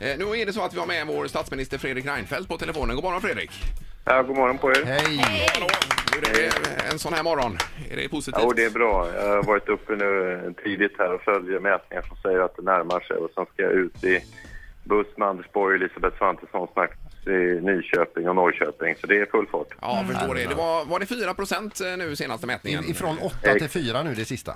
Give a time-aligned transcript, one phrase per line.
[0.00, 2.96] Eh, Nu är det så att vi har med vår statsminister Fredrik Reinfeldt på telefonen.
[2.96, 3.50] God morgon Fredrik!
[4.04, 4.84] Ja, god morgon på er.
[4.84, 5.16] Hej!
[5.54, 5.66] Hallå!
[6.14, 7.58] Hur är det en sån här morgon?
[7.90, 8.40] Är det positivt?
[8.42, 9.08] Jo, det är bra.
[9.14, 13.00] Jag har varit uppe nu tidigt här och följer mätningar som säger att det närmar
[13.00, 13.16] sig.
[13.16, 14.20] Och sen ska jag ut i
[14.84, 16.90] buss med Anders Borg och Elisabeth Svantesson snart
[17.26, 18.94] i Nyköping och Norrköping.
[19.00, 19.68] Så det är full fart.
[19.80, 20.46] Ja, jag förstår det.
[20.46, 22.84] det var, var det 4 procent nu senaste mätningen?
[22.90, 24.54] Ifrån 8 till 4 nu det sista.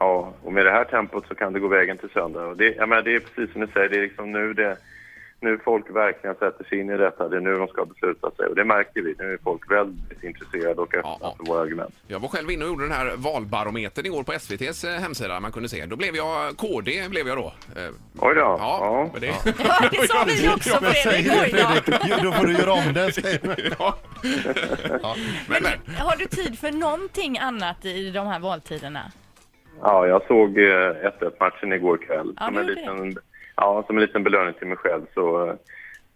[0.00, 2.46] Ja, och med det här tempot så kan det gå vägen till söndag.
[2.46, 4.76] Och det, jag menar, det är precis som ni säger, det är liksom nu det
[5.42, 7.28] nu folk verkligen sätter sig in i detta.
[7.28, 8.46] Det är nu de ska besluta sig.
[8.46, 9.14] Och det märker vi.
[9.18, 11.34] Nu är folk väldigt intresserade och öppna Ja, ja.
[11.38, 11.94] för våra argument.
[12.06, 15.40] Jag var själv inne och gjorde den här valbarometern igår på SVTs eh, hemsida.
[15.40, 15.86] Man kunde se.
[15.86, 17.52] Då blev jag KD, blev jag då.
[17.76, 17.88] Eh,
[18.18, 18.40] Oj då.
[18.40, 19.10] Ja, Ja.
[19.12, 19.26] men det...
[19.26, 21.32] Ja, det sa vi också Fredrik.
[21.42, 21.52] Oj
[22.08, 22.22] då.
[22.22, 23.12] Då får du göra om det.
[25.02, 25.16] ja.
[25.48, 25.94] Men, men.
[25.96, 29.12] Har du tid för någonting annat i de här valtiderna?
[29.82, 32.34] Ja, jag såg eh, 1-1-matchen igår kväll.
[32.36, 33.16] Ja, som, en liten,
[33.56, 35.54] ja, som en liten belöning till mig själv så eh,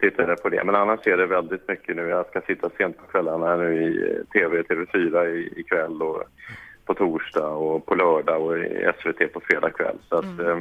[0.01, 0.65] tittade jag på det.
[0.65, 2.03] Men annars är det väldigt mycket nu.
[2.09, 6.23] Jag ska sitta sent på kvällarna nu i eh, TV, TV4 i, ikväll och
[6.85, 9.97] på torsdag och på lördag och i SVT på fredag kväll.
[10.09, 10.47] Så att, Mm.
[10.51, 10.59] eh,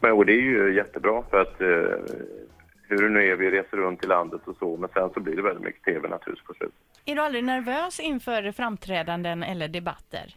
[0.00, 2.16] men, och det är ju jättebra för att eh,
[2.88, 5.36] hur det nu är, vi reser runt i landet och så, men sen så blir
[5.36, 6.76] det väldigt mycket TV naturligtvis på slutet.
[7.04, 10.34] Är du aldrig nervös inför framträdanden eller debatter?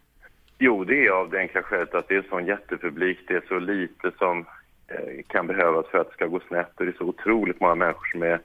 [0.60, 3.20] Jo, det är av det enkla skälet att det är en sån jättepublik.
[3.28, 4.46] Det är så lite som
[4.88, 6.72] eh, kan behövas för att det ska gå snett.
[6.76, 8.40] Och det är så otroligt många människor som är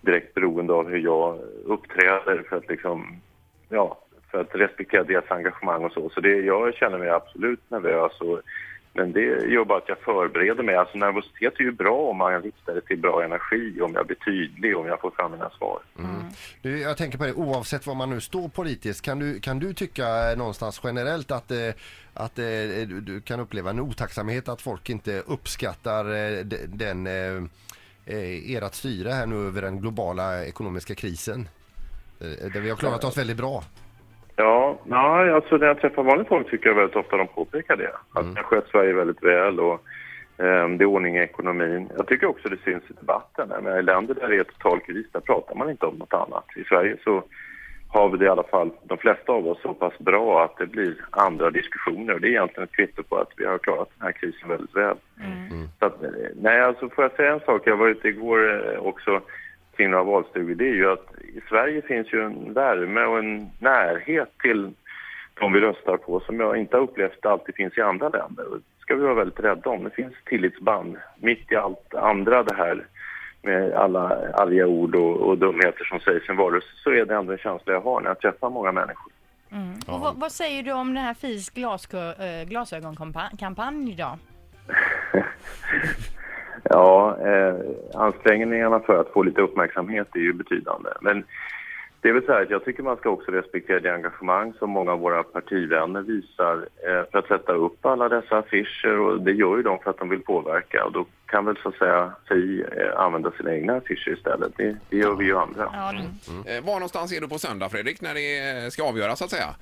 [0.00, 3.20] direkt beroende av hur jag uppträder för att liksom,
[3.68, 3.98] ja,
[4.30, 6.10] för att respektera deras engagemang och så.
[6.10, 8.20] Så det, jag känner mig absolut nervös.
[8.20, 8.40] Och,
[8.92, 10.76] men det gör bara att jag förbereder mig.
[10.76, 14.16] Alltså nervositet är ju bra om man riktar det till bra energi, om jag blir
[14.16, 15.80] tydlig, om jag får fram mina svar.
[15.98, 16.22] Mm.
[16.62, 19.74] Du, jag tänker på det, oavsett var man nu står politiskt, kan du, kan du
[19.74, 21.70] tycka någonstans generellt att, eh,
[22.14, 27.42] att eh, du, du kan uppleva en otacksamhet att folk inte uppskattar eh, den, eh,
[28.06, 31.48] eh ert styre här nu över den globala ekonomiska krisen?
[32.20, 33.64] Eh, där vi har klarat oss väldigt bra.
[34.38, 37.92] Ja, ja alltså när jag träffar vanligt folk tycker jag väldigt ofta de påpekar det.
[38.12, 39.74] Att jag skött Sverige väldigt väl och
[40.38, 41.88] eh, det är ordning i ekonomin.
[41.96, 43.48] Jag tycker också det syns i debatten.
[43.48, 46.44] Menar, I länder där det är total kris, där pratar man inte om något annat.
[46.56, 47.22] I Sverige så
[47.88, 50.66] har vi det i alla fall, de flesta av oss, så pass bra att det
[50.66, 52.14] blir andra diskussioner.
[52.14, 54.76] Och det är egentligen ett kvitto på att vi har klarat den här krisen väldigt
[54.76, 54.96] väl.
[55.78, 56.10] Så att, eh,
[56.40, 57.62] nej, alltså får jag säga en sak?
[57.64, 59.20] Jag var ute igår eh, också
[59.78, 60.54] kring några valstugor.
[60.54, 64.72] Det är ju att i Sverige finns ju en värme och en närhet till
[65.34, 68.44] de vi röstar på som jag inte har upplevt alltid finns i andra länder.
[68.50, 69.84] Det ska vi vara väldigt rädda om.
[69.84, 72.86] Det finns tillitsband mitt i allt andra det här
[73.42, 74.00] med alla
[74.34, 77.38] arga ord och, och dumheter som sägs i en valrörelse så är det ändå en
[77.38, 79.12] känsla jag har när jag träffar många människor.
[79.86, 84.18] Och vad, vad säger du om den här FIS äh, glasögonkampanj då?
[86.62, 87.54] Ja, eh,
[87.94, 90.90] ansträngningarna för att få lite uppmärksamhet är ju betydande.
[91.00, 91.24] Men
[92.00, 94.70] det är väl så här att jag tycker man ska också respektera det engagemang som
[94.70, 99.32] många av våra partivänner visar eh, för att sätta upp alla dessa affischer och det
[99.32, 102.12] gör ju de för att de vill påverka och då kan väl så att säga
[102.28, 104.52] FI eh, använda sina egna affischer istället.
[104.56, 105.70] Det, det gör vi ju andra.
[105.72, 106.52] Ja, du.
[106.52, 109.54] Eh, Var någonstans är du på söndag Fredrik, när det ska avgöras så att säga?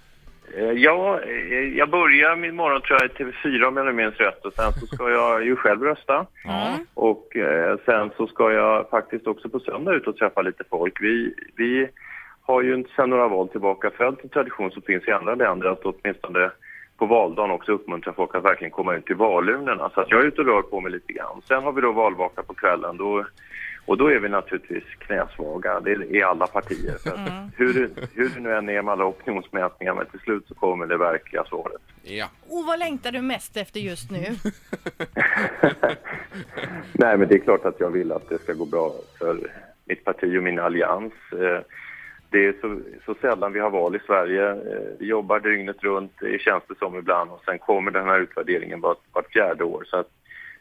[0.54, 4.16] Eh, Ja, eh, jag börjar min morgon tror jag i TV4 om jag nu minns
[4.16, 6.26] rätt och sen så ska jag ju själv rösta.
[6.94, 11.00] Och eh, sen så ska jag faktiskt också på söndag ut och träffa lite folk.
[11.00, 11.88] Vi, vi
[12.42, 15.68] har ju inte sedan några val tillbaka följt en tradition som finns i andra länder
[15.68, 16.50] att åtminstone
[16.98, 19.90] på valdagen också uppmuntra folk att verkligen komma ut till valurnorna.
[19.94, 21.42] Så att jag är ute och rör på mig lite grann.
[21.48, 22.96] Sen har vi då valvaka på kvällen.
[22.96, 23.24] Då,
[23.86, 25.80] och då är vi naturligtvis knäsvaga.
[25.80, 26.94] Det är i alla partier.
[26.94, 30.86] Att hur, hur det nu än är med alla opinionsmätningar, men till slut så kommer
[30.86, 31.82] det verkliga svaret.
[32.02, 32.26] Ja.
[32.48, 34.24] Och vad längtar du mest efter just nu?
[36.92, 39.38] Nej, men det är klart att jag vill att det ska gå bra för
[39.84, 41.12] mitt parti och min allians.
[41.32, 41.60] Eh,
[42.30, 44.50] Det är så, så sällan vi har val i Sverige.
[44.50, 44.58] Eh,
[44.98, 47.30] Vi jobbar dygnet runt, det känns det som ibland.
[47.30, 49.84] Och sen kommer den här utvärderingen vart, vart fjärde år.
[49.86, 50.10] Så att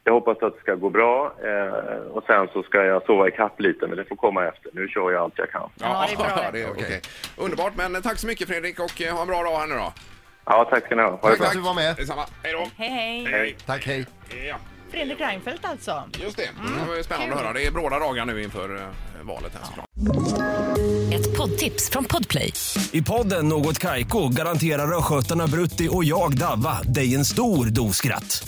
[0.07, 1.33] jag hoppas att det ska gå bra.
[1.43, 4.69] eh, Och sen så ska jag sova i kapp lite, men det får komma efter.
[4.73, 5.69] Nu kör jag allt jag kan.
[5.75, 6.49] Ja, det är bra.
[6.53, 7.01] det är okej.
[7.37, 9.93] Underbart, men tack så mycket Fredrik och eh, ha en bra dag här nu då.
[10.45, 11.09] Ja, tack ska ni ha.
[11.09, 11.47] Ha det Tack för bra.
[11.47, 11.95] att du var med.
[11.95, 12.25] Detsamma.
[12.43, 12.67] Hej då.
[12.77, 13.25] Hej, hej.
[13.31, 13.55] Hej.
[13.65, 14.05] Tack, hej.
[14.49, 14.55] Ja,
[14.91, 16.03] Fredrik Reinfeldt alltså.
[16.23, 16.49] just det.
[16.83, 17.53] Det var ju spännande att höra.
[17.53, 18.81] Det är bråda dagar nu inför eh,
[19.21, 19.85] valet här såklart.
[21.13, 22.53] Ett poddtips från Podplay.
[22.91, 28.47] I podden Något Kaiko garanterar östgötarna Brutti och jag, Davva, dig en stor dos skratt.